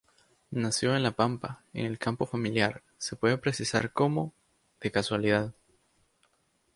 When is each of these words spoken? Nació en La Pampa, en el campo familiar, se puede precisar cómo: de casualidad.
Nació 0.49 0.95
en 0.95 1.03
La 1.03 1.11
Pampa, 1.11 1.63
en 1.73 1.85
el 1.85 1.99
campo 1.99 2.25
familiar, 2.25 2.81
se 2.97 3.15
puede 3.15 3.37
precisar 3.37 3.93
cómo: 3.93 4.33
de 4.81 4.91
casualidad. 4.91 5.53